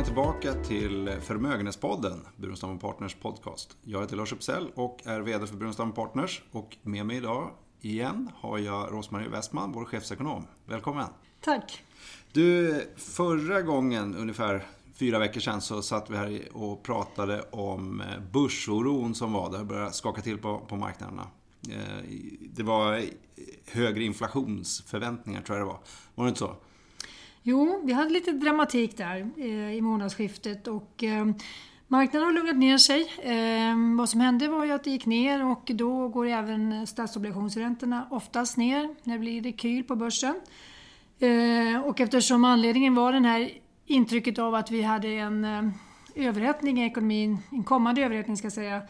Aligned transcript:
Välkomna 0.00 0.32
tillbaka 0.40 0.64
till 0.64 1.10
Förmögenhetspodden, 1.20 2.26
Burenstam 2.36 2.78
Partners 2.78 3.14
podcast. 3.14 3.76
Jag 3.84 4.00
heter 4.00 4.16
Lars 4.16 4.32
Uppsell 4.32 4.70
och 4.74 5.06
är 5.06 5.20
VD 5.20 5.46
för 5.46 5.56
Burenstam 5.56 5.92
Partners. 5.92 6.42
Och 6.50 6.76
med 6.82 7.06
mig 7.06 7.16
idag 7.16 7.50
igen 7.80 8.30
har 8.34 8.58
jag 8.58 8.92
Rosmarie 8.92 9.28
Westman, 9.28 9.72
vår 9.72 9.84
chefsekonom. 9.84 10.46
Välkommen! 10.66 11.06
Tack! 11.40 11.84
Du, 12.32 12.80
förra 12.96 13.62
gången, 13.62 14.14
ungefär 14.16 14.66
fyra 14.94 15.18
veckor 15.18 15.40
sedan, 15.40 15.60
så 15.60 15.82
satt 15.82 16.10
vi 16.10 16.16
här 16.16 16.42
och 16.52 16.82
pratade 16.82 17.42
om 17.50 18.02
börsoron 18.32 19.14
som 19.14 19.32
var 19.32 19.52
där, 19.52 19.64
började 19.64 19.92
skaka 19.92 20.22
till 20.22 20.38
på, 20.38 20.58
på 20.58 20.76
marknaderna. 20.76 21.26
Eh, 21.70 22.04
det 22.40 22.62
var 22.62 23.02
högre 23.72 24.04
inflationsförväntningar, 24.04 25.42
tror 25.42 25.58
jag 25.58 25.66
det 25.66 25.72
var. 25.72 25.80
Var 26.14 26.24
det 26.24 26.28
inte 26.28 26.38
så? 26.38 26.56
Jo, 27.42 27.80
vi 27.84 27.92
hade 27.92 28.10
lite 28.10 28.32
dramatik 28.32 28.96
där 28.96 29.30
eh, 29.36 29.74
i 29.74 29.80
månadsskiftet 29.80 30.68
och 30.68 31.04
eh, 31.04 31.26
marknaden 31.88 32.26
har 32.26 32.32
lugnat 32.32 32.56
ner 32.56 32.78
sig. 32.78 33.00
Eh, 33.22 33.96
vad 33.98 34.08
som 34.08 34.20
hände 34.20 34.48
var 34.48 34.64
ju 34.64 34.72
att 34.72 34.84
det 34.84 34.90
gick 34.90 35.06
ner 35.06 35.44
och 35.46 35.70
då 35.74 36.08
går 36.08 36.26
även 36.26 36.86
statsobligationsräntorna 36.86 38.06
oftast 38.10 38.56
ner 38.56 38.94
när 39.02 39.14
det 39.14 39.20
blir 39.20 39.42
rekyl 39.42 39.84
på 39.84 39.96
börsen. 39.96 40.34
Eh, 41.18 41.80
och 41.84 42.00
eftersom 42.00 42.44
anledningen 42.44 42.94
var 42.94 43.12
den 43.12 43.24
här 43.24 43.50
intrycket 43.86 44.38
av 44.38 44.54
att 44.54 44.70
vi 44.70 44.82
hade 44.82 45.08
en 45.08 45.44
eh, 45.44 45.62
överhettning 46.14 46.80
i 46.80 46.86
ekonomin, 46.86 47.38
en 47.50 47.64
kommande 47.64 48.02
överhettning 48.02 48.36
ska 48.36 48.46
jag 48.46 48.52
säga, 48.52 48.82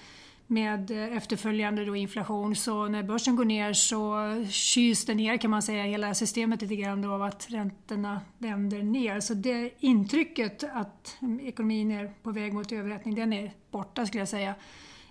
med 0.50 0.90
efterföljande 1.16 1.84
då 1.84 1.96
inflation. 1.96 2.56
Så 2.56 2.88
när 2.88 3.02
börsen 3.02 3.36
går 3.36 3.44
ner 3.44 3.72
så 3.72 4.16
kyls 4.50 5.04
det 5.04 5.14
ner 5.14 5.36
kan 5.36 5.50
man 5.50 5.62
säga, 5.62 5.84
hela 5.84 6.14
systemet 6.14 6.62
lite 6.62 6.76
grann 6.76 7.04
av 7.04 7.22
att 7.22 7.46
räntorna 7.50 8.20
vänder 8.38 8.82
ner. 8.82 9.20
Så 9.20 9.34
det 9.34 9.70
intrycket 9.78 10.64
att 10.72 11.18
ekonomin 11.42 11.90
är 11.90 12.12
på 12.22 12.30
väg 12.30 12.52
mot 12.52 12.72
överhettning, 12.72 13.14
den 13.14 13.32
är 13.32 13.52
borta 13.70 14.06
skulle 14.06 14.20
jag 14.20 14.28
säga. 14.28 14.54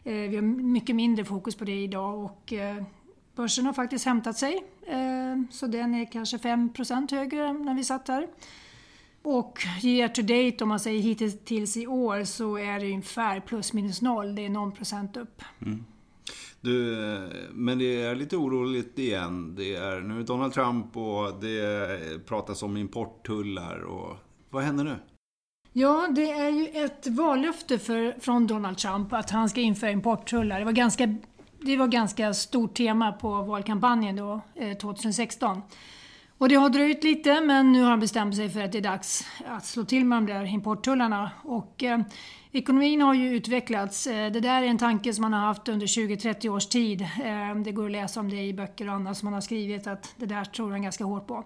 Eh, 0.03 0.13
vi 0.13 0.35
har 0.35 0.41
mycket 0.43 0.95
mindre 0.95 1.25
fokus 1.25 1.55
på 1.55 1.65
det 1.65 1.83
idag 1.83 2.25
och 2.25 2.53
eh, 2.53 2.83
börsen 3.35 3.65
har 3.65 3.73
faktiskt 3.73 4.05
hämtat 4.05 4.37
sig. 4.37 4.63
Eh, 4.87 5.41
så 5.51 5.67
den 5.67 5.95
är 5.95 6.11
kanske 6.11 6.37
5% 6.37 7.11
högre 7.11 7.47
än 7.47 7.65
när 7.65 7.73
vi 7.73 7.83
satt 7.83 8.07
här. 8.07 8.27
Och 9.31 9.59
year 9.83 10.08
to 10.08 10.22
date, 10.22 10.63
om 10.63 10.69
man 10.69 10.80
säger 10.80 11.02
hittills 11.02 11.77
i 11.77 11.88
år, 11.88 12.23
så 12.23 12.58
är 12.58 12.80
det 12.80 12.85
ungefär 12.85 13.39
plus 13.39 13.73
minus 13.73 14.02
noll. 14.02 14.35
Det 14.35 14.45
är 14.45 14.49
någon 14.49 14.72
procent 14.72 15.17
upp. 15.17 15.41
Mm. 15.61 15.85
Du, 16.61 16.95
men 17.52 17.80
det 17.80 18.02
är 18.02 18.16
lite 18.16 18.38
oroligt 18.38 19.00
igen. 19.00 19.55
Det 19.55 19.75
är 19.75 20.02
nu 20.02 20.23
Donald 20.23 20.53
Trump 20.53 20.97
och 20.97 21.41
det 21.41 22.25
pratas 22.25 22.63
om 22.63 22.77
importtullar. 22.77 23.80
Och, 23.80 24.17
vad 24.50 24.63
händer 24.63 24.83
nu? 24.83 24.95
Ja, 25.73 26.07
det 26.16 26.31
är 26.31 26.50
ju 26.50 26.83
ett 26.83 27.07
vallöfte 27.07 27.80
för, 27.80 28.19
från 28.19 28.47
Donald 28.47 28.77
Trump 28.77 29.13
att 29.13 29.30
han 29.30 29.50
ska 29.50 29.61
införa 29.61 29.91
importtullar. 29.91 30.59
Det 30.59 30.66
var 30.66 30.72
ganska, 30.72 31.16
det 31.61 31.77
var 31.77 31.88
ganska 31.88 32.33
stort 32.33 32.73
tema 32.73 33.11
på 33.11 33.41
valkampanjen 33.41 34.16
då, 34.16 34.41
eh, 34.55 34.77
2016. 34.77 35.61
Och 36.39 36.49
det 36.49 36.55
har 36.55 36.69
dröjt 36.69 37.03
lite 37.03 37.41
men 37.41 37.71
nu 37.71 37.81
har 37.81 37.89
han 37.89 37.99
bestämt 37.99 38.35
sig 38.35 38.49
för 38.49 38.61
att 38.61 38.71
det 38.71 38.77
är 38.77 38.81
dags 38.81 39.27
att 39.45 39.65
slå 39.65 39.85
till 39.85 40.05
med 40.05 40.17
de 40.17 40.25
där 40.25 40.45
importtullarna. 40.45 41.31
Och, 41.43 41.83
eh, 41.83 41.99
ekonomin 42.51 43.01
har 43.01 43.13
ju 43.13 43.35
utvecklats. 43.35 44.07
Eh, 44.07 44.31
det 44.31 44.39
där 44.39 44.61
är 44.61 44.67
en 44.67 44.77
tanke 44.77 45.13
som 45.13 45.21
man 45.21 45.33
har 45.33 45.39
haft 45.39 45.69
under 45.69 45.87
20-30 45.87 46.49
års 46.49 46.67
tid. 46.67 47.01
Eh, 47.01 47.55
det 47.65 47.71
går 47.71 47.85
att 47.85 47.91
läsa 47.91 48.19
om 48.19 48.29
det 48.29 48.41
i 48.41 48.53
böcker 48.53 48.88
och 48.88 48.94
annat 48.94 49.17
som 49.17 49.25
man 49.25 49.33
har 49.33 49.41
skrivit 49.41 49.88
att 49.88 50.13
det 50.17 50.25
där 50.25 50.45
tror 50.45 50.72
han 50.72 50.81
ganska 50.81 51.03
hårt 51.03 51.28
på. 51.28 51.44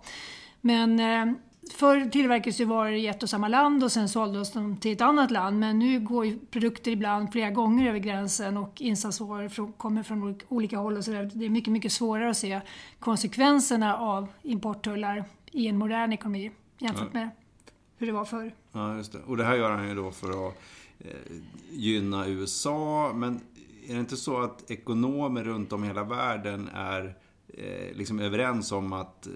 Men 0.61 0.99
eh, 0.99 1.35
Förr 1.75 2.09
tillverkades 2.09 2.61
ju 2.61 2.65
varor 2.65 2.91
i 2.91 3.07
ett 3.07 3.23
och 3.23 3.29
samma 3.29 3.47
land 3.47 3.83
och 3.83 3.91
sen 3.91 4.09
såldes 4.09 4.51
de 4.51 4.77
till 4.77 4.91
ett 4.91 5.01
annat 5.01 5.31
land. 5.31 5.59
Men 5.59 5.79
nu 5.79 5.99
går 5.99 6.25
ju 6.25 6.39
produkter 6.39 6.91
ibland 6.91 7.31
flera 7.31 7.49
gånger 7.49 7.89
över 7.89 7.99
gränsen 7.99 8.57
och 8.57 8.81
insatsvaror 8.81 9.71
kommer 9.77 10.03
från 10.03 10.39
olika 10.47 10.77
håll. 10.77 10.97
Och 10.97 11.05
så 11.05 11.11
där. 11.11 11.31
Det 11.33 11.45
är 11.45 11.49
mycket, 11.49 11.73
mycket 11.73 11.91
svårare 11.91 12.29
att 12.29 12.37
se 12.37 12.61
konsekvenserna 12.99 13.97
av 13.97 14.27
importtullar 14.41 15.23
i 15.51 15.67
en 15.67 15.77
modern 15.77 16.13
ekonomi 16.13 16.51
jämfört 16.79 17.13
med 17.13 17.29
hur 17.97 18.07
det 18.07 18.13
var 18.13 18.25
förr. 18.25 18.55
Ja, 18.71 18.95
just 18.95 19.11
det. 19.11 19.19
Och 19.19 19.37
det 19.37 19.43
här 19.43 19.55
gör 19.55 19.71
han 19.71 19.89
ju 19.89 19.95
då 19.95 20.11
för 20.11 20.47
att 20.47 20.55
eh, 20.99 21.11
gynna 21.71 22.27
USA. 22.27 23.11
Men 23.15 23.41
är 23.87 23.93
det 23.93 23.99
inte 23.99 24.17
så 24.17 24.41
att 24.41 24.71
ekonomer 24.71 25.43
runt 25.43 25.73
om 25.73 25.83
i 25.83 25.87
hela 25.87 26.03
världen 26.03 26.69
är 26.73 27.15
eh, 27.47 27.95
liksom 27.97 28.19
överens 28.19 28.71
om 28.71 28.93
att 28.93 29.27
eh, 29.27 29.33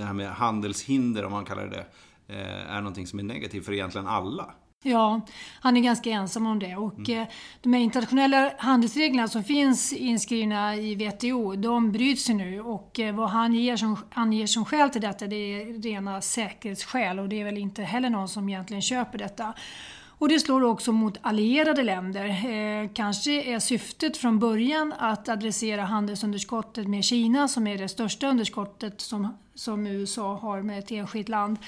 det 0.00 0.06
här 0.06 0.14
med 0.14 0.30
handelshinder, 0.30 1.24
om 1.24 1.32
man 1.32 1.44
kallar 1.44 1.66
det 1.66 1.86
eh, 2.34 2.70
är 2.76 2.80
någonting 2.80 3.06
som 3.06 3.18
är 3.18 3.22
negativt 3.22 3.64
för 3.64 3.72
egentligen 3.72 4.06
alla. 4.06 4.54
Ja, 4.82 5.20
han 5.60 5.76
är 5.76 5.80
ganska 5.80 6.10
ensam 6.10 6.46
om 6.46 6.58
det. 6.58 6.76
Och 6.76 6.98
mm. 6.98 7.22
Eh, 7.22 7.28
de 7.60 7.72
här 7.72 7.80
internationella 7.80 8.52
handelsreglerna 8.58 9.28
som 9.28 9.44
finns 9.44 9.92
inskrivna 9.92 10.76
i 10.76 10.94
WTO, 10.94 11.56
de 11.56 11.92
bryts 11.92 12.30
ju 12.30 12.34
nu. 12.34 12.60
Och 12.60 13.00
eh, 13.00 13.14
vad 13.14 13.28
han 13.30 13.54
ger 13.54 13.76
som, 13.76 13.96
anger 14.12 14.46
som 14.46 14.64
skäl 14.64 14.90
till 14.90 15.00
detta, 15.00 15.26
det 15.26 15.36
är 15.36 15.82
rena 15.82 16.20
säkerhetsskäl. 16.20 17.18
Och 17.18 17.28
det 17.28 17.40
är 17.40 17.44
väl 17.44 17.58
inte 17.58 17.82
heller 17.82 18.10
någon 18.10 18.28
som 18.28 18.48
egentligen 18.48 18.82
köper 18.82 19.18
detta. 19.18 19.54
Och 20.20 20.28
det 20.28 20.40
slår 20.40 20.64
också 20.64 20.92
mot 20.92 21.18
allierade 21.22 21.82
länder. 21.82 22.26
Eh, 22.26 22.90
kanske 22.94 23.42
är 23.42 23.58
syftet 23.58 24.16
från 24.16 24.38
början 24.38 24.94
att 24.98 25.28
adressera 25.28 25.84
handelsunderskottet 25.84 26.88
med 26.88 27.04
Kina 27.04 27.48
som 27.48 27.66
är 27.66 27.78
det 27.78 27.88
största 27.88 28.28
underskottet 28.28 29.00
som, 29.00 29.36
som 29.60 29.86
USA 29.86 30.34
har 30.34 30.62
med 30.62 30.78
ett 30.78 30.90
enskilt 30.90 31.28
land. 31.28 31.58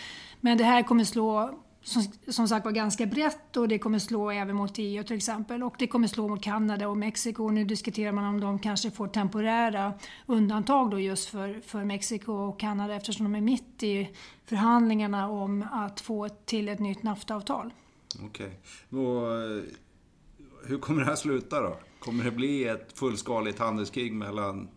Men 0.41 0.59
det 0.59 0.65
här 0.65 0.83
kommer 0.83 1.05
slå 1.05 1.59
som, 1.83 2.03
som 2.29 2.49
sagt 2.49 2.65
var 2.65 2.73
ganska 2.73 3.07
brett 3.07 3.57
och 3.57 3.69
det 3.69 3.79
kommer 3.79 3.99
slå 3.99 4.31
även 4.31 4.57
mot 4.57 4.73
EU 4.77 5.05
till 5.05 5.17
exempel. 5.17 5.63
Och 5.63 5.75
det 5.79 5.87
kommer 5.87 6.09
slå 6.09 6.29
mot 6.29 6.43
Kanada 6.43 6.89
och 6.89 6.97
Mexiko. 6.97 7.51
Nu 7.51 7.65
diskuterar 7.65 8.13
man 8.13 8.25
om 8.25 8.41
de 8.41 8.59
kanske 8.59 8.91
får 8.91 9.09
temporära 9.09 9.93
undantag 10.27 10.91
då 10.91 11.01
just 11.01 11.29
för, 11.29 11.61
för 11.61 11.85
Mexiko 11.85 12.33
och 12.33 12.61
Kanada 12.61 12.95
eftersom 12.95 13.25
de 13.25 13.35
är 13.35 13.41
mitt 13.41 13.83
i 13.83 14.09
förhandlingarna 14.45 15.29
om 15.29 15.65
att 15.73 16.01
få 16.01 16.29
till 16.29 16.69
ett 16.69 16.81
nytt 16.81 17.03
NAFTA-avtal. 17.03 17.73
Okej. 18.25 18.59
Okay. 18.91 19.63
Hur 20.65 20.79
kommer 20.79 21.01
det 21.01 21.07
här 21.07 21.17
sluta 21.17 21.61
då? 21.61 21.77
Kommer 21.99 22.25
det 22.25 22.31
bli 22.31 22.65
ett 22.65 22.99
fullskaligt 22.99 23.59
handelskrig 23.59 24.13
mellan 24.13 24.69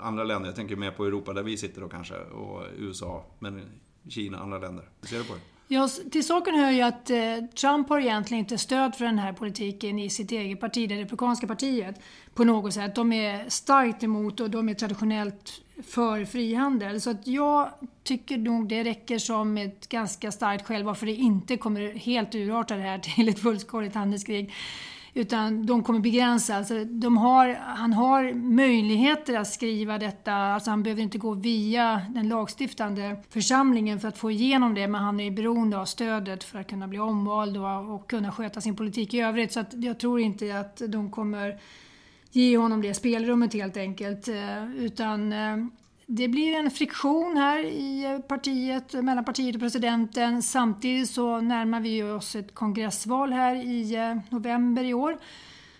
andra 0.00 0.24
länder? 0.24 0.48
Jag 0.48 0.56
tänker 0.56 0.76
mer 0.76 0.90
på 0.90 1.04
Europa 1.04 1.32
där 1.32 1.42
vi 1.42 1.56
sitter 1.56 1.80
då 1.80 1.88
kanske, 1.88 2.14
och 2.14 2.62
USA, 2.78 3.24
men 3.38 3.62
Kina, 4.08 4.38
andra 4.38 4.58
länder. 4.58 4.88
Hur 5.00 5.08
ser 5.08 5.18
du 5.18 5.24
på 5.24 5.34
det? 5.34 5.40
Ja, 5.68 5.88
till 6.10 6.26
saken 6.26 6.54
hör 6.54 6.70
ju 6.70 6.82
att 6.82 7.10
eh, 7.10 7.16
Trump 7.60 7.88
har 7.88 8.00
egentligen 8.00 8.38
inte 8.38 8.58
stöd 8.58 8.94
för 8.94 9.04
den 9.04 9.18
här 9.18 9.32
politiken 9.32 9.98
i 9.98 10.10
sitt 10.10 10.32
eget 10.32 10.60
parti, 10.60 10.88
det 10.88 10.96
republikanska 10.96 11.46
partiet, 11.46 12.00
på 12.34 12.44
något 12.44 12.74
sätt. 12.74 12.94
De 12.94 13.12
är 13.12 13.48
starkt 13.48 14.02
emot 14.02 14.40
och 14.40 14.50
de 14.50 14.68
är 14.68 14.74
traditionellt 14.74 15.62
för 15.86 16.24
frihandel. 16.24 17.00
Så 17.00 17.10
att 17.10 17.26
jag 17.26 17.70
tycker 18.02 18.38
nog 18.38 18.68
det 18.68 18.84
räcker 18.84 19.18
som 19.18 19.56
ett 19.56 19.88
ganska 19.88 20.32
starkt 20.32 20.66
skäl 20.66 20.84
varför 20.84 21.06
det 21.06 21.14
inte 21.14 21.56
kommer 21.56 21.94
helt 21.94 22.34
urarta 22.34 22.76
det 22.76 22.82
här 22.82 22.98
till 22.98 23.28
ett 23.28 23.38
fullskaligt 23.38 23.94
handelskrig. 23.94 24.52
Utan 25.16 25.66
de 25.66 25.82
kommer 25.82 26.00
begränsa. 26.00 26.56
Alltså 26.56 26.84
de 26.84 27.16
har, 27.16 27.54
han 27.54 27.92
har 27.92 28.32
möjligheter 28.34 29.38
att 29.38 29.46
skriva 29.46 29.98
detta. 29.98 30.32
Alltså 30.34 30.70
han 30.70 30.82
behöver 30.82 31.02
inte 31.02 31.18
gå 31.18 31.34
via 31.34 32.02
den 32.14 32.28
lagstiftande 32.28 33.16
församlingen 33.28 34.00
för 34.00 34.08
att 34.08 34.18
få 34.18 34.30
igenom 34.30 34.74
det. 34.74 34.88
Men 34.88 35.02
han 35.02 35.20
är 35.20 35.30
beroende 35.30 35.78
av 35.78 35.84
stödet 35.84 36.44
för 36.44 36.58
att 36.58 36.68
kunna 36.68 36.88
bli 36.88 36.98
omvald 36.98 37.56
och, 37.56 37.94
och 37.94 38.10
kunna 38.10 38.32
sköta 38.32 38.60
sin 38.60 38.76
politik 38.76 39.14
i 39.14 39.20
övrigt. 39.20 39.52
Så 39.52 39.64
jag 39.72 39.98
tror 39.98 40.20
inte 40.20 40.58
att 40.60 40.82
de 40.88 41.10
kommer 41.10 41.58
ge 42.30 42.58
honom 42.58 42.82
det 42.82 42.94
spelrummet 42.94 43.54
helt 43.54 43.76
enkelt. 43.76 44.28
Eh, 44.28 44.76
utan 44.76 45.32
eh, 45.32 45.56
det 46.06 46.28
blir 46.28 46.54
en 46.54 46.70
friktion 46.70 47.36
här 47.36 47.64
i 47.64 48.20
partiet, 48.28 48.92
mellan 48.92 49.24
partiet 49.24 49.54
och 49.54 49.60
presidenten. 49.60 50.42
Samtidigt 50.42 51.10
så 51.10 51.40
närmar 51.40 51.80
vi 51.80 52.02
oss 52.02 52.36
ett 52.36 52.54
kongressval 52.54 53.32
här 53.32 53.54
i 53.54 53.94
eh, 53.94 54.16
november 54.30 54.84
i 54.84 54.94
år. 54.94 55.18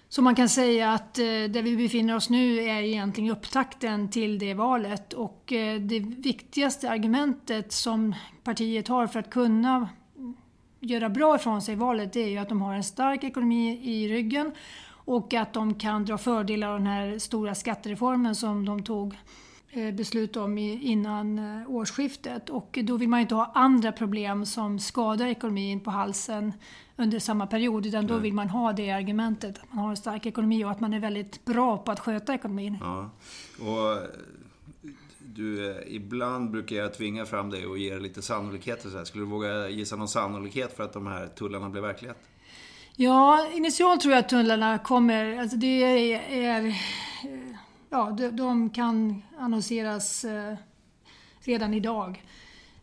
Så 0.08 0.22
man 0.22 0.34
kan 0.34 0.48
säga 0.48 0.92
att 0.92 1.18
eh, 1.18 1.24
där 1.24 1.62
vi 1.62 1.76
befinner 1.76 2.16
oss 2.16 2.30
nu 2.30 2.58
är 2.58 2.82
egentligen 2.82 3.30
upptakten 3.30 4.10
till 4.10 4.38
det 4.38 4.54
valet. 4.54 5.12
Och 5.12 5.52
eh, 5.52 5.80
det 5.80 6.00
viktigaste 6.00 6.90
argumentet 6.90 7.72
som 7.72 8.14
partiet 8.44 8.88
har 8.88 9.06
för 9.06 9.20
att 9.20 9.30
kunna 9.30 9.88
göra 10.80 11.08
bra 11.08 11.36
ifrån 11.36 11.62
sig 11.62 11.72
i 11.72 11.76
valet 11.76 12.12
det 12.12 12.20
är 12.20 12.28
ju 12.28 12.38
att 12.38 12.48
de 12.48 12.62
har 12.62 12.74
en 12.74 12.84
stark 12.84 13.24
ekonomi 13.24 13.80
i 13.82 14.08
ryggen 14.08 14.52
och 14.88 15.34
att 15.34 15.52
de 15.52 15.74
kan 15.74 16.04
dra 16.04 16.18
fördelar 16.18 16.68
av 16.68 16.78
den 16.78 16.86
här 16.86 17.18
stora 17.18 17.54
skattereformen 17.54 18.34
som 18.34 18.64
de 18.64 18.84
tog 18.84 19.14
beslut 19.76 20.36
om 20.36 20.58
innan 20.58 21.38
eh, 21.38 21.70
årsskiftet. 21.70 22.50
Och 22.50 22.78
då 22.82 22.96
vill 22.96 23.08
man 23.08 23.20
inte 23.20 23.34
ha 23.34 23.52
andra 23.54 23.92
problem 23.92 24.46
som 24.46 24.78
skadar 24.78 25.26
ekonomin 25.26 25.80
på 25.80 25.90
halsen 25.90 26.52
under 26.96 27.18
samma 27.18 27.46
period. 27.46 27.86
Utan 27.86 28.06
då 28.06 28.18
vill 28.18 28.32
man 28.32 28.48
ha 28.48 28.72
det 28.72 28.90
argumentet, 28.90 29.58
att 29.58 29.72
man 29.72 29.84
har 29.84 29.90
en 29.90 29.96
stark 29.96 30.26
ekonomi 30.26 30.64
och 30.64 30.70
att 30.70 30.80
man 30.80 30.92
är 30.92 31.00
väldigt 31.00 31.44
bra 31.44 31.78
på 31.78 31.92
att 31.92 32.00
sköta 32.00 32.34
ekonomin. 32.34 32.78
Ja. 32.80 33.10
Och 33.60 33.98
du, 35.18 35.70
eh, 35.70 35.76
ibland 35.86 36.50
brukar 36.50 36.76
jag 36.76 36.94
tvinga 36.94 37.26
fram 37.26 37.50
dig 37.50 37.66
och 37.66 37.78
ge 37.78 37.90
dig 37.90 38.00
lite 38.00 38.22
sannolikheter. 38.22 38.88
Så 38.88 38.96
här. 38.96 39.04
Skulle 39.04 39.24
du 39.24 39.30
våga 39.30 39.68
gissa 39.68 39.96
någon 39.96 40.08
sannolikhet 40.08 40.76
för 40.76 40.84
att 40.84 40.92
de 40.92 41.06
här 41.06 41.26
tullarna 41.26 41.68
blir 41.68 41.82
verklighet? 41.82 42.18
Ja, 42.98 43.48
initialt 43.54 44.00
tror 44.00 44.14
jag 44.14 44.20
att 44.20 44.28
tullarna 44.28 44.78
kommer... 44.78 45.38
Alltså 45.38 45.56
det 45.56 45.82
är... 45.84 46.20
är 46.30 46.74
ja, 47.96 48.10
de, 48.18 48.30
de 48.30 48.70
kan 48.70 49.22
annonseras 49.38 50.24
eh, 50.24 50.54
redan 51.40 51.74
idag. 51.74 52.22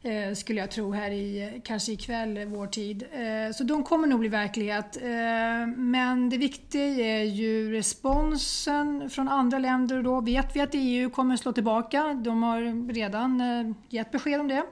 Eh, 0.02 0.34
skulle 0.34 0.60
jag 0.60 0.72
tro 0.72 0.92
här 0.92 1.12
i, 1.12 1.62
kanske 1.64 1.92
ikväll, 1.92 2.38
eh, 2.38 2.46
vår 2.46 2.68
tid. 2.68 3.04
Eh, 3.12 3.54
så 3.54 3.64
de 3.64 3.84
kommer 3.84 4.08
nog 4.08 4.20
bli 4.20 4.30
verklighet. 4.30 4.98
Eh, 4.98 5.68
men 5.78 6.30
det 6.30 6.38
viktiga 6.38 7.06
är 7.06 7.24
ju 7.24 7.72
responsen 7.72 9.10
från 9.10 9.28
andra 9.28 9.60
länder. 9.60 10.04
Då 10.04 10.22
vet 10.22 10.56
vi 10.56 10.62
att 10.62 10.70
EU 10.74 11.10
kommer 11.10 11.38
slå 11.38 11.52
tillbaka. 11.52 12.14
De 12.14 12.44
har 12.44 12.94
redan 12.94 13.42
eh, 13.42 13.76
gett 13.90 14.12
besked 14.12 14.40
om 14.40 14.48
det. 14.48 14.64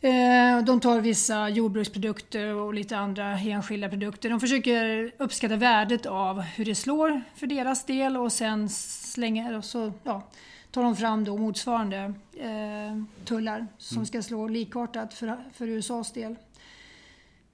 Eh, 0.00 0.64
de 0.64 0.80
tar 0.80 1.00
vissa 1.00 1.48
jordbruksprodukter 1.48 2.54
och 2.54 2.74
lite 2.74 2.98
andra 2.98 3.38
enskilda 3.38 3.88
produkter. 3.88 4.30
De 4.30 4.40
försöker 4.40 5.12
uppskatta 5.18 5.56
värdet 5.56 6.06
av 6.06 6.40
hur 6.40 6.64
det 6.64 6.74
slår 6.74 7.22
för 7.34 7.46
deras 7.46 7.84
del 7.84 8.16
och 8.16 8.32
sen 8.32 8.68
slänger, 8.68 9.60
så, 9.60 9.92
ja, 10.04 10.22
tar 10.70 10.82
de 10.82 10.96
fram 10.96 11.24
då 11.24 11.36
motsvarande 11.36 12.14
eh, 12.40 13.24
tullar 13.24 13.66
som 13.78 13.96
mm. 13.96 14.06
ska 14.06 14.22
slå 14.22 14.48
likartat 14.48 15.14
för, 15.14 15.36
för 15.52 15.68
USAs 15.68 16.12
del. 16.12 16.36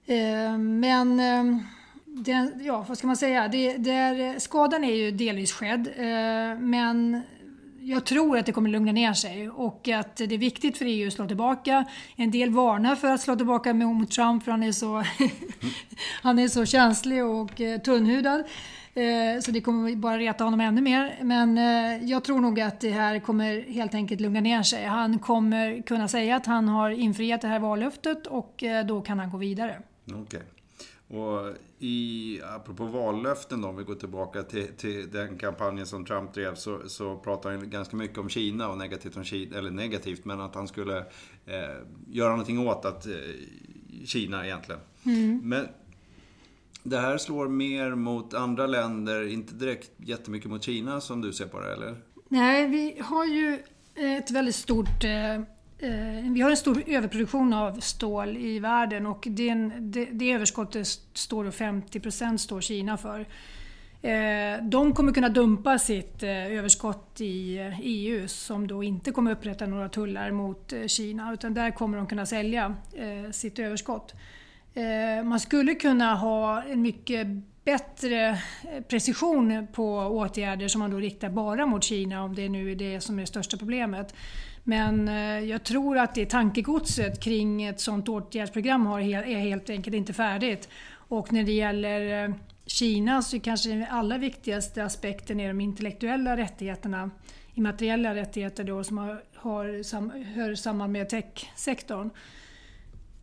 Eh, 0.06 0.58
men 0.58 1.20
eh, 1.20 1.58
den, 2.05 2.61
ja, 2.64 2.85
vad 2.88 2.99
ska 2.99 3.06
man 3.06 3.17
säga? 3.17 3.49
Det, 3.49 3.76
där, 3.76 4.38
skadan 4.38 4.85
är 4.85 4.94
ju 4.94 5.11
delvis 5.11 5.52
skedd. 5.52 5.88
Eh, 5.96 6.58
men 6.58 7.23
jag 7.85 8.07
tror 8.07 8.39
att 8.39 8.47
det 8.47 8.53
kommer 8.53 8.71
lugna 8.71 8.93
ner 8.93 9.13
sig 9.13 9.51
och 9.51 9.89
att 9.89 10.17
det 10.17 10.35
är 10.35 10.39
viktigt 10.39 10.79
för 10.79 10.85
EU 10.85 11.07
att 11.07 11.13
slå 11.15 11.27
tillbaka. 11.27 11.85
En 12.17 12.31
del 12.31 12.51
varnar 12.51 12.97
för 12.97 13.09
att 13.09 13.21
slå 13.21 13.37
tillbaka 13.37 13.75
mot 13.75 14.11
Trump 14.11 14.45
för 14.45 14.51
han 14.51 14.63
är 14.63 14.73
så, 14.73 15.05
han 16.23 16.39
är 16.39 16.49
så 16.49 16.67
känslig 16.67 17.25
och 17.25 17.61
eh, 17.61 17.81
tunnhudad. 17.81 18.45
Eh, 18.95 19.41
så 19.41 19.51
det 19.51 19.61
kommer 19.61 19.97
bara 19.97 20.19
reta 20.19 20.45
honom 20.45 20.61
ännu 20.61 20.81
mer. 20.81 21.19
Men 21.23 21.59
eh, 21.59 22.05
jag 22.11 22.25
tror 22.25 22.41
nog 22.41 22.61
att 22.61 22.81
det 22.81 22.91
här 22.91 23.19
kommer 23.19 23.63
helt 23.63 23.95
enkelt 23.95 24.21
lugna 24.21 24.41
ner 24.41 24.63
sig. 24.63 24.85
Han 24.85 25.19
kommer 25.19 25.83
kunna 25.83 26.09
säga 26.09 26.37
att 26.37 26.47
han 26.47 26.69
har 26.69 26.91
infriat 26.91 27.41
det 27.41 27.49
här 27.49 27.59
vallöftet 27.59 28.27
och 28.27 28.65
då 28.87 29.01
kan 29.01 29.19
han 29.19 29.31
gå 29.31 29.37
vidare. 29.37 29.83
Okay. 30.23 30.41
Och 31.09 31.56
i, 31.79 32.41
apropå 32.45 32.85
vallöften 32.85 33.61
då, 33.61 33.69
om 33.69 33.77
vi 33.77 33.85
går 33.85 33.95
tillbaka 33.95 34.43
till, 34.43 34.69
till 34.77 35.11
den 35.11 35.39
kampanjen 35.39 35.87
som 35.87 36.05
Trump 36.05 36.35
drev, 36.35 36.55
så, 36.55 36.89
så 36.89 37.17
pratar 37.17 37.51
han 37.51 37.71
ganska 37.71 37.97
mycket 37.97 38.19
om 38.19 38.29
Kina 38.29 38.69
och 38.69 38.79
negativt 38.79 39.17
om 39.17 39.25
Kina, 39.25 39.59
eller 39.59 39.71
negativt, 39.71 40.25
men 40.25 40.41
att 40.41 40.55
han 40.55 40.69
skulle 40.69 40.99
eh, 41.47 41.77
göra 42.09 42.31
någonting 42.31 42.69
åt 42.69 42.85
att 42.85 43.06
eh, 43.06 43.12
Kina 44.05 44.47
egentligen. 44.47 44.81
Mm. 45.06 45.41
Men 45.45 45.69
det 46.83 46.99
här 46.99 47.19
slår 47.19 47.49
mer 47.49 47.95
mot 47.95 48.35
andra 48.35 48.67
länder, 48.67 49.27
inte 49.27 49.55
direkt 49.55 49.91
jättemycket 49.97 50.51
mot 50.51 50.62
Kina 50.62 51.01
som 51.01 51.21
du 51.21 51.33
ser 51.33 51.47
på 51.47 51.61
det, 51.61 51.73
eller? 51.73 51.97
Nej, 52.29 52.69
vi 52.69 53.01
har 53.01 53.25
ju 53.25 53.62
ett 53.95 54.31
väldigt 54.31 54.55
stort 54.55 55.05
eh, 55.05 55.43
Eh, 55.79 56.32
vi 56.32 56.41
har 56.41 56.50
en 56.50 56.56
stor 56.56 56.82
överproduktion 56.87 57.53
av 57.53 57.81
stål 57.81 58.37
i 58.37 58.59
världen 58.59 59.06
och 59.06 59.26
det, 59.31 59.55
det, 59.81 60.05
det 60.05 60.32
överskottet 60.32 60.87
står 61.12 61.50
50 61.50 62.38
står 62.38 62.61
Kina 62.61 62.97
för. 62.97 63.21
Eh, 64.03 64.62
de 64.62 64.93
kommer 64.94 65.12
kunna 65.12 65.29
dumpa 65.29 65.79
sitt 65.79 66.23
eh, 66.23 66.31
överskott 66.31 67.21
i 67.21 67.59
EU 67.82 68.29
som 68.29 68.67
då 68.67 68.82
inte 68.82 69.11
kommer 69.11 69.31
upprätta 69.31 69.67
några 69.67 69.88
tullar 69.88 70.31
mot 70.31 70.73
Kina 70.87 71.32
utan 71.32 71.55
där 71.55 71.71
kommer 71.71 71.99
de 71.99 72.06
kunna 72.06 72.27
sälja 72.27 72.77
sitt 73.32 73.59
överskott. 73.59 74.15
Man 75.25 75.41
skulle 75.41 75.75
kunna 75.75 76.15
ha 76.15 76.62
en 76.62 76.82
mycket 76.82 77.27
bättre 77.65 78.38
precision 78.88 79.67
på 79.73 79.97
åtgärder 79.97 80.69
som 80.69 80.79
man 80.79 80.91
då 80.91 80.97
riktar 80.97 81.29
bara 81.29 81.67
mot 81.67 81.85
Kina 81.85 82.25
om 82.25 82.35
det 82.35 82.49
nu 82.49 82.70
är 82.70 82.77
det 82.77 83.00
som 83.00 83.17
är 83.17 83.20
det 83.20 83.27
största 83.27 83.56
problemet. 83.56 84.15
Men 84.65 85.09
eh, 85.09 85.41
jag 85.41 85.65
tror 85.65 85.99
att 85.99 86.15
det 86.15 86.27
tankegodset 86.27 87.21
kring 87.23 87.63
ett 87.63 87.81
sådant 87.81 88.09
åtgärdsprogram 88.09 88.87
är 88.87 89.39
helt 89.39 89.71
enkelt 89.71 89.97
inte 89.97 90.13
färdigt. 90.13 90.69
Och 90.93 91.33
när 91.33 91.45
det 91.45 91.53
gäller 91.53 92.25
eh, 92.25 92.35
Kina 92.67 93.23
så 93.23 93.41
kanske 93.41 93.69
den 93.69 93.87
allra 93.91 94.19
viktigaste 94.19 94.85
aspekten 94.85 95.41
är 95.41 95.49
de 95.49 95.61
intellektuella 95.61 96.37
rättigheterna, 96.37 97.11
immateriella 97.55 98.15
rättigheter 98.15 98.65
då, 98.65 98.85
som 98.85 98.99
har, 98.99 99.23
har, 99.35 100.35
hör 100.35 100.55
samman 100.55 100.93
med 100.93 101.09
techsektorn. 101.09 102.11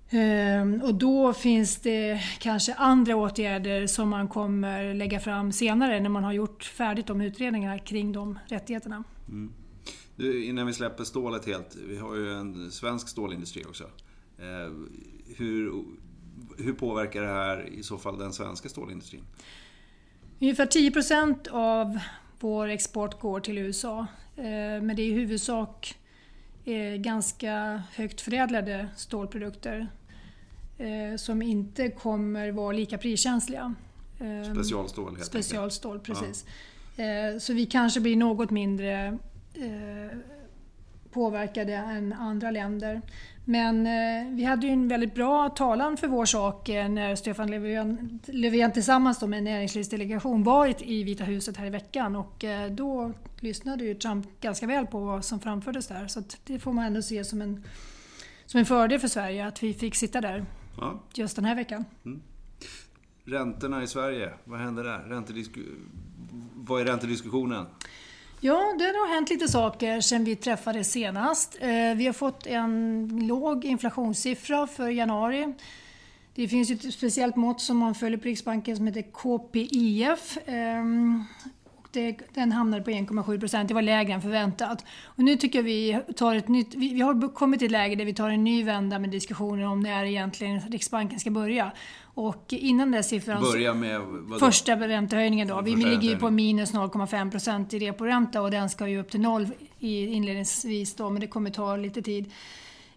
Ehm, 0.09 0.81
och 0.81 0.95
då 0.95 1.33
finns 1.33 1.77
det 1.77 2.21
kanske 2.39 2.73
andra 2.73 3.15
åtgärder 3.15 3.87
som 3.87 4.09
man 4.09 4.27
kommer 4.27 4.93
lägga 4.93 5.19
fram 5.19 5.51
senare 5.51 5.99
när 5.99 6.09
man 6.09 6.23
har 6.23 6.33
gjort 6.33 6.63
färdigt 6.63 7.07
de 7.07 7.21
utredningarna 7.21 7.79
kring 7.79 8.11
de 8.11 8.39
rättigheterna. 8.47 9.03
Mm. 9.27 9.53
Du, 10.15 10.45
innan 10.45 10.67
vi 10.67 10.73
släpper 10.73 11.03
stålet 11.03 11.45
helt, 11.45 11.75
vi 11.87 11.97
har 11.97 12.15
ju 12.15 12.33
en 12.33 12.71
svensk 12.71 13.07
stålindustri 13.07 13.63
också. 13.65 13.83
Ehm, 14.39 14.89
hur, 15.37 15.83
hur 16.57 16.73
påverkar 16.73 17.21
det 17.21 17.27
här 17.27 17.69
i 17.69 17.83
så 17.83 17.97
fall 17.97 18.17
den 18.19 18.33
svenska 18.33 18.69
stålindustrin? 18.69 19.23
Ungefär 20.39 20.65
10 20.65 20.91
procent 20.91 21.47
av 21.51 21.99
vår 22.39 22.67
export 22.67 23.19
går 23.21 23.39
till 23.39 23.57
USA. 23.57 24.07
Ehm, 24.37 24.85
men 24.87 24.95
det 24.95 25.01
är 25.01 25.07
i 25.07 25.11
huvudsak 25.13 25.95
eh, 26.65 26.95
ganska 26.95 27.83
högt 27.93 28.21
förädlade 28.21 28.87
stålprodukter 28.95 29.87
eh, 30.77 31.17
som 31.17 31.41
inte 31.41 31.89
kommer 31.89 32.51
vara 32.51 32.71
lika 32.71 32.97
priskänsliga. 32.97 33.75
Eh, 34.19 34.53
specialstål 34.53 35.15
helt 35.15 35.25
Specialstål, 35.25 35.97
enkelt. 35.97 36.19
precis. 36.19 36.45
Ja. 36.95 37.03
Eh, 37.03 37.37
så 37.37 37.53
vi 37.53 37.65
kanske 37.65 37.99
blir 37.99 38.15
något 38.15 38.49
mindre 38.49 39.17
eh, 39.53 40.17
påverkade 41.11 41.73
än 41.73 42.13
andra 42.13 42.51
länder. 42.51 43.01
Men 43.45 43.87
eh, 43.87 44.35
vi 44.35 44.43
hade 44.43 44.67
ju 44.67 44.73
en 44.73 44.87
väldigt 44.87 45.15
bra 45.15 45.49
talan 45.49 45.97
för 45.97 46.07
vår 46.07 46.25
sak 46.25 46.69
eh, 46.69 46.89
när 46.89 47.15
Stefan 47.15 47.51
Löfven, 47.51 48.19
Löfven 48.25 48.71
tillsammans 48.71 49.21
med 49.21 49.37
en 49.37 49.43
näringslivsdelegation 49.43 50.43
varit 50.43 50.81
i 50.81 51.03
Vita 51.03 51.23
huset 51.23 51.57
här 51.57 51.65
i 51.65 51.69
veckan 51.69 52.15
och 52.15 52.43
eh, 52.43 52.71
då 52.71 53.13
lyssnade 53.39 53.83
ju 53.83 53.95
Trump 53.95 54.41
ganska 54.41 54.67
väl 54.67 54.87
på 54.87 54.99
vad 54.99 55.25
som 55.25 55.39
framfördes 55.39 55.87
där. 55.87 56.07
Så 56.07 56.23
det 56.43 56.59
får 56.59 56.73
man 56.73 56.85
ändå 56.85 57.01
se 57.01 57.23
som 57.23 57.41
en, 57.41 57.63
som 58.45 58.59
en 58.59 58.65
fördel 58.65 58.99
för 58.99 59.07
Sverige 59.07 59.47
att 59.47 59.63
vi 59.63 59.73
fick 59.73 59.95
sitta 59.95 60.21
där 60.21 60.45
ja. 60.77 60.99
just 61.13 61.35
den 61.35 61.45
här 61.45 61.55
veckan. 61.55 61.85
Mm. 62.05 62.21
Räntorna 63.25 63.83
i 63.83 63.87
Sverige, 63.87 64.33
vad 64.43 64.59
händer 64.59 64.83
där? 64.83 64.99
Räntedisku... 64.99 65.61
Vad 66.55 66.81
är 66.81 66.85
räntediskussionen? 66.85 67.65
Ja, 68.43 68.75
det 68.79 68.85
har 68.85 69.13
hänt 69.13 69.29
lite 69.29 69.47
saker 69.47 70.01
sedan 70.01 70.23
vi 70.23 70.35
träffades 70.35 70.91
senast. 70.91 71.57
Eh, 71.59 71.95
vi 71.95 72.05
har 72.05 72.13
fått 72.13 72.47
en 72.47 73.07
låg 73.27 73.65
inflationssiffra 73.65 74.67
för 74.67 74.89
januari. 74.89 75.53
Det 76.35 76.47
finns 76.47 76.71
ett 76.71 76.93
speciellt 76.93 77.35
mått 77.35 77.61
som 77.61 77.77
man 77.77 77.95
följer 77.95 78.17
på 78.17 78.23
Riksbanken 78.27 78.77
som 78.77 78.87
heter 78.87 79.01
KPIF. 79.01 80.37
Ehm, 80.45 81.23
det, 81.91 82.17
den 82.33 82.51
hamnade 82.51 82.83
på 82.83 82.91
1,7 82.91 83.39
procent. 83.39 83.67
Det 83.67 83.73
var 83.73 83.81
lägre 83.81 84.13
än 84.13 84.21
förväntat. 84.21 84.85
Och 85.05 85.23
nu 85.23 85.35
tycker 85.35 85.59
jag 85.59 85.63
vi 85.63 85.99
tar 86.15 86.35
ett 86.35 86.47
nytt... 86.47 86.75
Vi, 86.75 86.93
vi, 86.93 87.01
har 87.01 87.33
kommit 87.33 87.59
till 87.59 87.65
ett 87.65 87.71
läge 87.71 87.95
där 87.95 88.05
vi 88.05 88.13
tar 88.13 88.29
en 88.29 88.43
ny 88.43 88.63
vända 88.63 88.99
med 88.99 89.09
diskussioner 89.09 89.63
om 89.63 89.79
när 89.79 90.05
egentligen 90.05 90.59
Riksbanken 90.59 91.19
ska 91.19 91.31
börja. 91.31 91.71
Och 92.13 92.45
innan 92.49 92.91
den 92.91 93.03
siffran... 93.03 93.41
Börja 93.41 93.73
med 93.73 94.01
vadå? 94.01 94.39
Första 94.39 94.75
räntehöjningen 94.75 95.47
då. 95.47 95.61
Vi 95.61 95.75
ligger 95.75 96.09
ju 96.09 96.17
på 96.17 96.29
minus 96.29 96.73
0,5 96.73 97.31
procent 97.31 97.73
i 97.73 97.79
reporänta 97.79 98.41
och 98.41 98.51
den 98.51 98.69
ska 98.69 98.87
ju 98.87 98.99
upp 98.99 99.09
till 99.09 99.21
noll 99.21 99.47
inledningsvis 99.79 100.95
då, 100.95 101.09
men 101.09 101.21
det 101.21 101.27
kommer 101.27 101.49
ta 101.49 101.75
lite 101.75 102.01
tid. 102.01 102.31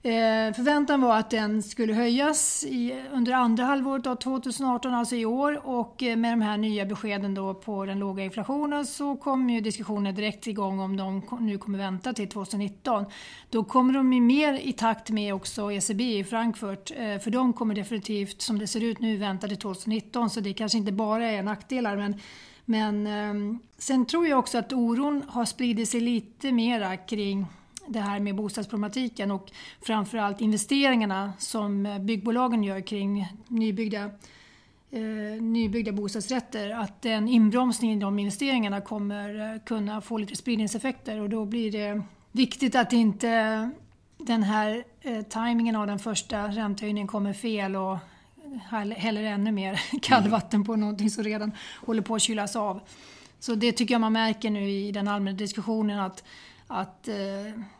Eh, 0.06 0.54
förväntan 0.54 1.00
var 1.00 1.18
att 1.18 1.30
den 1.30 1.62
skulle 1.62 1.94
höjas 1.94 2.64
i, 2.64 3.02
under 3.12 3.32
andra 3.32 3.64
halvåret 3.64 4.06
av 4.06 4.16
2018, 4.16 4.94
alltså 4.94 5.16
i 5.16 5.24
år. 5.24 5.66
Och 5.66 6.02
eh, 6.02 6.16
med 6.16 6.32
de 6.32 6.42
här 6.42 6.56
nya 6.56 6.86
beskeden 6.86 7.34
då 7.34 7.54
på 7.54 7.84
den 7.84 7.98
låga 7.98 8.24
inflationen 8.24 8.86
så 8.86 9.16
kom 9.16 9.50
ju 9.50 9.60
diskussionen 9.60 10.14
direkt 10.14 10.46
igång 10.46 10.80
om 10.80 10.96
de 10.96 11.22
nu 11.40 11.58
kommer 11.58 11.78
vänta 11.78 12.12
till 12.12 12.28
2019. 12.28 13.04
Då 13.50 13.64
kommer 13.64 13.94
de 13.94 14.12
ju 14.12 14.20
mer 14.20 14.54
i 14.54 14.72
takt 14.72 15.10
med 15.10 15.34
också 15.34 15.72
ECB 15.72 16.18
i 16.18 16.24
Frankfurt. 16.24 16.90
Eh, 16.90 17.18
för 17.18 17.30
de 17.30 17.52
kommer 17.52 17.74
definitivt, 17.74 18.42
som 18.42 18.58
det 18.58 18.66
ser 18.66 18.84
ut 18.84 19.00
nu, 19.00 19.16
vänta 19.16 19.48
till 19.48 19.56
2019. 19.56 20.30
Så 20.30 20.40
det 20.40 20.52
kanske 20.52 20.78
inte 20.78 20.92
bara 20.92 21.26
är 21.26 21.42
nackdelar. 21.42 21.96
Men 21.96 22.20
men 22.64 23.06
eh, 23.06 23.58
sen 23.78 24.06
tror 24.06 24.26
jag 24.26 24.38
också 24.38 24.58
att 24.58 24.72
oron 24.72 25.22
har 25.28 25.44
spridit 25.44 25.88
sig 25.88 26.00
lite 26.00 26.52
mera 26.52 26.96
kring 26.96 27.46
det 27.88 28.00
här 28.00 28.20
med 28.20 28.34
bostadsproblematiken 28.34 29.30
och 29.30 29.52
framförallt 29.80 30.40
investeringarna 30.40 31.32
som 31.38 31.98
byggbolagen 32.00 32.64
gör 32.64 32.80
kring 32.80 33.32
nybyggda, 33.48 34.10
eh, 34.90 35.42
nybyggda 35.42 35.92
bostadsrätter. 35.92 36.70
Att 36.70 37.06
en 37.06 37.28
inbromsning 37.28 37.92
i 37.92 37.96
de 37.96 38.18
investeringarna 38.18 38.80
kommer 38.80 39.54
eh, 39.54 39.60
kunna 39.60 40.00
få 40.00 40.18
lite 40.18 40.36
spridningseffekter 40.36 41.20
och 41.20 41.30
då 41.30 41.44
blir 41.44 41.72
det 41.72 42.02
viktigt 42.32 42.74
att 42.74 42.92
inte 42.92 43.70
den 44.18 44.42
här 44.42 44.84
eh, 45.00 45.22
tajmingen 45.22 45.76
av 45.76 45.86
den 45.86 45.98
första 45.98 46.48
räntehöjningen 46.48 47.06
kommer 47.06 47.32
fel 47.32 47.76
och 47.76 47.98
häller 48.96 49.22
ännu 49.22 49.52
mer 49.52 49.80
kallvatten 50.02 50.64
på 50.64 50.76
någonting 50.76 51.10
som 51.10 51.24
redan 51.24 51.52
håller 51.86 52.02
på 52.02 52.14
att 52.14 52.22
kylas 52.22 52.56
av. 52.56 52.80
Så 53.38 53.54
det 53.54 53.72
tycker 53.72 53.94
jag 53.94 54.00
man 54.00 54.12
märker 54.12 54.50
nu 54.50 54.70
i 54.70 54.92
den 54.92 55.08
allmänna 55.08 55.36
diskussionen 55.36 56.00
att, 56.00 56.24
att 56.74 57.08
eh, 57.08 57.14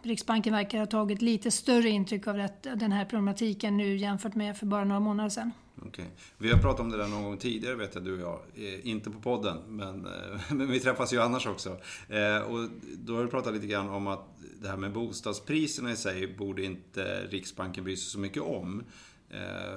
Riksbanken 0.02 0.52
verkar 0.52 0.78
ha 0.78 0.86
tagit 0.86 1.22
lite 1.22 1.50
större 1.50 1.88
intryck 1.88 2.26
av 2.26 2.36
det, 2.36 2.50
den 2.62 2.92
här 2.92 3.04
problematiken 3.04 3.76
nu 3.76 3.96
jämfört 3.96 4.34
med 4.34 4.56
för 4.56 4.66
bara 4.66 4.84
några 4.84 5.00
månader 5.00 5.30
sedan. 5.30 5.50
Okay. 5.82 6.04
Vi 6.38 6.50
har 6.52 6.58
pratat 6.58 6.80
om 6.80 6.90
det 6.90 6.96
där 6.96 7.08
någon 7.08 7.22
gång 7.22 7.36
tidigare 7.36 7.74
vet 7.74 7.94
jag, 7.94 8.04
du 8.04 8.12
och 8.12 8.20
jag. 8.20 8.64
Eh, 8.68 8.86
inte 8.88 9.10
på 9.10 9.20
podden, 9.20 9.56
men, 9.68 10.06
eh, 10.06 10.40
men 10.50 10.70
vi 10.70 10.80
träffas 10.80 11.12
ju 11.12 11.20
annars 11.20 11.46
också. 11.46 11.68
Eh, 12.08 12.38
och 12.38 12.68
då 12.96 13.16
har 13.16 13.22
vi 13.22 13.30
pratat 13.30 13.54
lite 13.54 13.66
grann 13.66 13.88
om 13.88 14.06
att 14.06 14.24
det 14.62 14.68
här 14.68 14.76
med 14.76 14.92
bostadspriserna 14.92 15.92
i 15.92 15.96
sig 15.96 16.36
borde 16.36 16.64
inte 16.64 17.26
Riksbanken 17.30 17.84
bry 17.84 17.96
sig 17.96 18.10
så 18.10 18.18
mycket 18.18 18.42
om. 18.42 18.82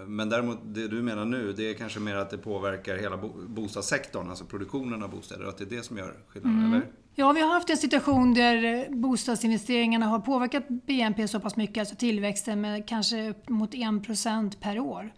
Men 0.08 0.30
däremot, 0.30 0.58
det 0.64 0.88
du 0.88 1.02
menar 1.02 1.26
nu, 1.26 1.54
det 1.54 1.70
är 1.70 1.74
kanske 1.74 2.00
mer 2.00 2.16
att 2.16 2.30
det 2.30 2.38
påverkar 2.38 2.98
hela 2.98 3.18
bostadssektorn, 3.48 4.30
alltså 4.30 4.46
produktionen 4.46 5.04
av 5.04 5.10
bostäder, 5.10 5.44
och 5.44 5.50
att 5.50 5.58
det 5.58 5.64
är 5.64 5.70
det 5.70 5.84
som 5.84 5.98
gör 5.98 6.16
skillnaden, 6.28 6.60
mm. 6.60 6.74
eller? 6.74 6.88
Ja, 7.20 7.32
vi 7.32 7.42
har 7.42 7.54
haft 7.54 7.70
en 7.70 7.78
situation 7.78 8.34
där 8.34 8.64
eh, 8.64 8.96
bostadsinvesteringarna 8.96 10.06
har 10.06 10.20
påverkat 10.20 10.68
BNP 10.68 11.28
så 11.28 11.40
pass 11.40 11.56
mycket, 11.56 11.78
alltså 11.78 11.96
tillväxten, 11.96 12.62
med 12.62 12.88
kanske 12.88 13.30
upp 13.30 13.50
mot 13.50 13.74
1% 13.74 14.58
per 14.60 14.80
år. 14.80 15.14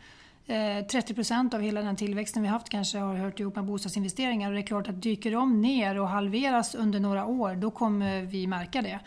Eh, 0.47 0.85
30 0.85 1.13
procent 1.13 1.53
av 1.53 1.61
hela 1.61 1.81
den 1.81 1.95
tillväxten 1.95 2.41
vi 2.41 2.47
haft 2.47 2.69
kanske 2.69 2.97
har 2.97 3.15
hört 3.15 3.39
ihop 3.39 3.55
med 3.55 3.65
bostadsinvesteringar 3.65 4.49
och 4.49 4.55
det 4.55 4.61
är 4.61 4.65
klart 4.65 4.87
att 4.87 5.01
dyker 5.01 5.31
de 5.31 5.61
ner 5.61 5.99
och 5.99 6.07
halveras 6.07 6.75
under 6.75 6.99
några 6.99 7.25
år 7.25 7.55
då 7.55 7.71
kommer 7.71 8.21
vi 8.21 8.47
märka 8.47 8.81
det. 8.81 8.99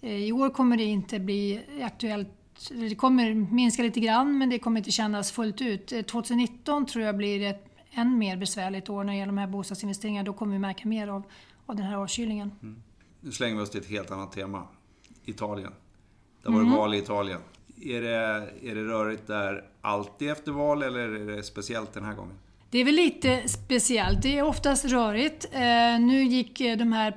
Eh, 0.00 0.14
I 0.14 0.32
år 0.32 0.50
kommer 0.50 0.76
det 0.76 0.84
inte 0.84 1.18
bli 1.18 1.60
aktuellt 1.82 2.28
det 2.70 2.94
kommer 2.94 3.34
minska 3.34 3.82
lite 3.82 4.00
grann 4.00 4.38
men 4.38 4.50
det 4.50 4.58
kommer 4.58 4.80
inte 4.80 4.90
kännas 4.90 5.32
fullt 5.32 5.60
ut. 5.60 6.06
2019 6.06 6.86
tror 6.86 7.04
jag 7.04 7.16
blir 7.16 7.42
ett 7.42 7.66
än 7.92 8.18
mer 8.18 8.36
besvärligt 8.36 8.88
år 8.88 9.04
när 9.04 9.12
det 9.12 9.18
gäller 9.18 9.32
de 9.32 9.38
här 9.38 9.46
bostadsinvesteringarna. 9.46 10.26
Då 10.26 10.32
kommer 10.32 10.52
vi 10.52 10.58
märka 10.58 10.88
mer 10.88 11.08
av, 11.08 11.22
av 11.70 11.76
den 11.76 11.86
här 11.86 11.96
avkylningen. 11.96 12.52
Mm. 12.62 12.82
Nu 13.20 13.32
slänger 13.32 13.56
vi 13.56 13.62
oss 13.62 13.70
till 13.70 13.80
ett 13.80 13.90
helt 13.90 14.10
annat 14.10 14.32
tema. 14.32 14.62
Italien. 15.24 15.72
Det 16.42 16.48
varit 16.48 16.66
mm. 16.66 16.76
val 16.76 16.94
i 16.94 16.98
Italien. 16.98 17.40
Är 17.82 18.02
det, 18.02 18.16
är 18.62 18.74
det 18.74 18.84
rörigt 18.84 19.26
där 19.26 19.64
alltid 19.80 20.30
efter 20.30 20.52
val 20.52 20.82
eller 20.82 21.08
är 21.08 21.36
det 21.36 21.42
speciellt 21.42 21.92
den 21.92 22.04
här 22.04 22.14
gången? 22.14 22.34
Det 22.70 22.78
är 22.78 22.84
väl 22.84 22.94
lite 22.94 23.48
speciellt. 23.48 24.22
Det 24.22 24.38
är 24.38 24.42
oftast 24.42 24.84
rörigt. 24.84 25.46
Eh, 25.52 26.00
nu 26.00 26.24
gick 26.24 26.60
eh, 26.60 26.76
de 26.76 26.92
här 26.92 27.16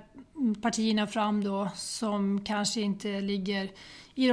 partierna 0.62 1.08
fram 1.08 1.44
då 1.44 1.70
som 1.76 2.44
kanske 2.44 2.82
inte 2.82 3.22
ligger 3.22 3.70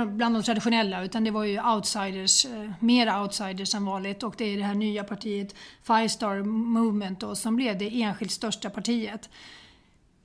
bland 0.06 0.34
de 0.34 0.42
traditionella 0.42 1.04
utan 1.04 1.24
det 1.24 1.30
var 1.30 1.44
ju 1.44 1.62
outsiders, 1.74 2.44
eh, 2.44 2.70
mer 2.80 3.20
outsiders 3.22 3.74
än 3.74 3.84
vanligt 3.84 4.22
och 4.22 4.34
det 4.38 4.44
är 4.44 4.56
det 4.56 4.62
här 4.62 4.74
nya 4.74 5.04
partiet 5.04 5.54
Five 5.82 6.08
Star 6.08 6.42
Movement 6.42 7.20
då, 7.20 7.34
som 7.34 7.56
blev 7.56 7.78
det 7.78 8.02
enskilt 8.02 8.32
största 8.32 8.70
partiet. 8.70 9.30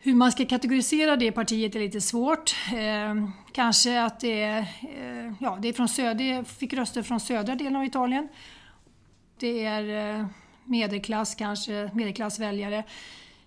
Hur 0.06 0.14
man 0.16 0.32
ska 0.32 0.46
kategorisera 0.46 1.16
det 1.16 1.32
partiet 1.32 1.76
är 1.76 1.80
lite 1.80 2.02
svårt. 2.02 2.56
Eh, 2.74 3.30
kanske 3.52 4.04
att 4.04 4.20
det 4.20 4.44
är, 4.44 4.60
eh, 4.60 5.34
ja, 5.40 5.58
det 5.62 5.68
är 5.68 5.74
från 5.74 5.88
söder, 5.88 6.44
fick 6.44 6.74
röster 6.74 7.04
från 7.04 7.20
södra 7.20 7.56
delen 7.56 7.76
av 7.76 7.86
Italien. 7.86 8.28
Det 9.40 9.66
är 9.66 10.16
eh, 10.20 10.26
medelklass 10.64 11.36
kanske, 11.36 11.92
medelklassväljare. 11.94 12.84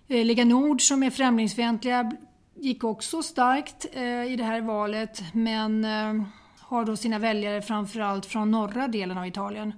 Eh, 0.07 0.25
Lega 0.25 0.45
Nord 0.45 0.81
som 0.81 1.03
är 1.03 1.09
främlingsfientliga 1.09 2.11
gick 2.55 2.83
också 2.83 3.23
starkt 3.23 3.85
eh, 3.93 4.23
i 4.23 4.35
det 4.37 4.43
här 4.43 4.61
valet 4.61 5.23
men 5.33 5.85
eh, 5.85 6.23
har 6.59 6.85
då 6.85 6.95
sina 6.95 7.19
väljare 7.19 7.61
framförallt 7.61 8.25
från 8.25 8.51
norra 8.51 8.87
delen 8.87 9.17
av 9.17 9.27
Italien. 9.27 9.73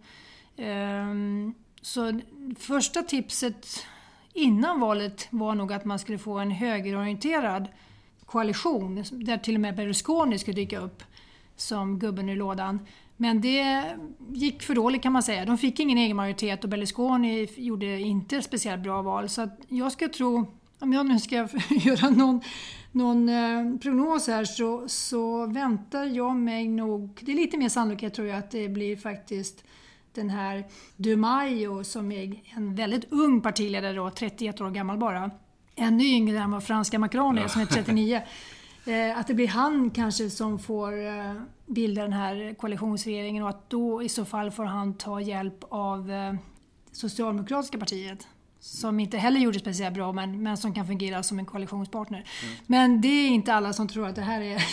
Eh, 0.58 1.08
så 1.82 2.20
första 2.60 3.04
tipset 3.04 3.86
innan 4.34 4.80
valet 4.80 5.28
var 5.30 5.56
nog 5.56 5.74
att 5.74 5.86
man 5.86 6.00
skulle 6.00 6.18
få 6.18 6.40
en 6.40 6.52
högerorienterad 6.52 7.68
koalition 8.26 9.04
där 9.12 9.38
till 9.38 9.56
och 9.56 9.62
med 9.62 9.76
Berlusconi 9.76 10.40
skulle 10.40 10.56
dyka 10.56 10.80
upp 10.80 11.04
som 11.56 12.00
gubben 12.00 12.30
i 12.30 12.36
lådan. 12.36 12.80
Men 13.18 13.42
det 13.42 13.86
gick 14.32 14.64
för 14.64 14.76
dåligt 14.76 15.04
kan 15.04 15.14
man 15.14 15.24
säga. 15.24 15.46
De 15.46 15.58
fick 15.58 15.80
ingen 15.80 15.98
egen 15.98 16.16
majoritet 16.16 16.64
och 16.64 16.70
Berlusconi 16.70 17.48
gjorde 17.56 18.00
inte 18.00 18.38
ett 18.38 18.46
speciellt 18.46 18.84
bra 18.84 19.02
val. 19.02 19.30
Så 19.30 19.50
jag 19.68 19.92
ska 19.92 20.10
tro, 20.10 20.46
om 20.80 20.94
jag 20.94 21.06
nu 21.06 21.20
ska 21.20 21.36
göra 21.70 22.10
någon, 22.10 22.42
någon 22.92 23.30
eh, 23.30 23.78
prognos 23.82 24.28
här 24.28 24.46
så, 24.46 24.88
så 24.88 25.46
väntar 25.46 26.06
jag 26.06 26.36
mig 26.36 26.68
nog, 26.68 27.20
det 27.22 27.32
är 27.32 27.36
lite 27.36 27.58
mer 27.58 27.70
sannolikhet 27.70 28.14
tror 28.14 28.28
jag 28.28 28.38
att 28.38 28.52
det 28.52 28.70
blir 28.70 28.96
faktiskt 28.96 29.64
den 30.14 30.30
här 30.30 30.66
Dumayo 30.96 31.84
som 31.84 32.12
är 32.12 32.42
en 32.56 32.76
väldigt 32.76 33.12
ung 33.12 33.42
partiledare 33.42 33.94
då, 33.94 34.10
31 34.10 34.62
år 34.62 34.70
gammal 34.70 34.98
bara. 34.98 35.32
Ännu 35.76 36.04
yngre 36.04 36.40
än 36.40 36.52
vad 36.52 36.64
franska 36.64 37.00
Macron 37.00 37.38
är 37.38 37.48
som 37.48 37.62
är 37.62 37.66
39. 37.66 38.22
Eh, 38.86 39.20
att 39.20 39.28
det 39.28 39.34
blir 39.34 39.48
han 39.48 39.90
kanske 39.90 40.30
som 40.30 40.60
får 40.60 41.08
eh, 41.08 41.34
bilda 41.66 42.02
den 42.02 42.14
här 42.14 42.54
koalitionsregeringen 42.54 43.44
och 43.44 43.50
att 43.50 43.70
då 43.70 44.04
i 44.04 44.10
så 44.10 44.26
fall 44.26 44.52
får 44.52 44.64
han 44.64 44.94
ta 44.94 45.22
hjälp 45.22 45.64
av 45.70 46.12
eh, 46.12 46.34
Socialdemokratiska 46.92 47.78
partiet. 47.78 48.28
Som 48.60 49.00
inte 49.00 49.18
heller 49.18 49.40
gjorde 49.40 49.60
speciellt 49.60 49.96
bra 49.96 50.12
men, 50.12 50.44
men 50.44 50.58
som 50.58 50.74
kan 50.74 50.88
fungera 50.88 51.24
som 51.24 51.40
en 51.40 51.46
koalitionspartner. 51.46 52.18
Mm. 52.18 52.56
Men 52.68 53.02
det 53.02 53.08
är 53.08 53.28
inte 53.28 53.54
alla 53.54 53.74
som 53.74 53.88
tror 53.88 54.08
att 54.08 54.16
det 54.16 54.22
här 54.22 54.42
är 54.42 54.64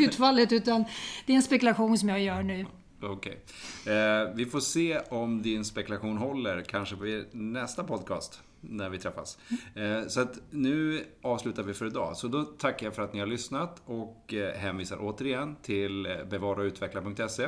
utfallet 0.04 0.52
utan 0.52 0.84
det 1.26 1.32
är 1.32 1.36
en 1.36 1.42
spekulation 1.42 1.98
som 1.98 2.08
jag 2.08 2.20
gör 2.20 2.42
nu. 2.42 2.66
Okej. 3.02 3.40
Okay. 3.82 3.94
Eh, 3.94 4.34
vi 4.34 4.46
får 4.46 4.60
se 4.60 5.00
om 5.08 5.42
din 5.42 5.64
spekulation 5.64 6.16
håller, 6.16 6.62
kanske 6.62 6.96
på 6.96 7.24
nästa 7.32 7.84
podcast 7.84 8.42
när 8.60 8.88
vi 8.88 8.98
träffas. 8.98 9.38
Eh, 9.74 10.06
så 10.06 10.20
att 10.20 10.40
nu 10.50 11.04
avslutar 11.22 11.62
vi 11.62 11.74
för 11.74 11.86
idag. 11.86 12.16
Så 12.16 12.28
då 12.28 12.42
tackar 12.42 12.86
jag 12.86 12.94
för 12.94 13.02
att 13.02 13.12
ni 13.12 13.20
har 13.20 13.26
lyssnat 13.26 13.82
och 13.84 14.34
eh, 14.34 14.54
hänvisar 14.54 14.98
återigen 15.00 15.56
till 15.62 16.06
eh, 16.06 16.12
bevaraochutveckla.se. 16.12 17.00
bevarautveckla.se. 17.00 17.46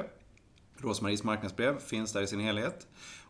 Rosmaries 0.76 1.24
marknadsbrev 1.24 1.78
finns 1.78 2.12
där 2.12 2.22
i 2.22 2.26
sin 2.26 2.40
helhet. 2.40 2.86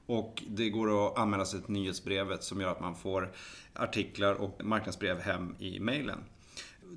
Och 0.07 0.43
det 0.47 0.71
går 0.71 1.07
att 1.07 1.19
anmäla 1.19 1.45
sig 1.45 1.63
till 1.63 1.73
nyhetsbrevet 1.73 2.45
som 2.45 2.61
gör 2.61 2.71
att 2.71 2.81
man 2.81 2.95
får 2.95 3.33
artiklar 3.75 4.35
och 4.35 4.65
marknadsbrev 4.65 5.21
hem 5.21 5.57
i 5.59 5.81
mejlen 5.81 6.19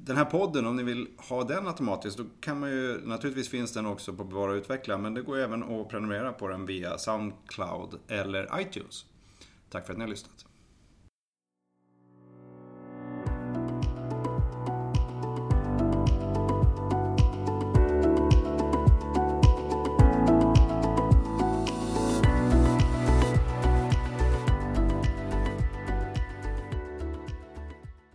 den 0.04 0.18
här 0.18 0.25
podden, 0.25 0.66
om 0.66 0.75
ni 0.75 0.84
vill 0.84 1.08
ha 1.18 1.44
den 1.44 1.68
automatiskt, 1.68 2.18
då 2.18 2.24
kan 2.40 2.60
man 2.60 2.70
ju, 2.70 3.02
naturligtvis 3.06 3.50
finns 3.50 3.74
den 3.74 3.86
också 3.86 4.14
på 4.14 4.24
Bevara 4.24 4.52
och 4.52 4.58
Utveckla, 4.58 4.98
men 4.98 5.14
det 5.14 5.22
går 5.22 5.38
även 5.38 5.64
att 5.64 5.90
prenumerera 5.90 6.34
på 6.34 6.48
den 6.48 6.66
via 6.66 6.98
Soundcloud 6.98 8.00
eller 8.08 8.62
iTunes. 8.62 9.06
Tack 9.70 9.86
för 9.86 9.94
att 9.94 9.98
ni 9.98 10.04
har 10.04 10.10
lyssnat. 10.10 10.46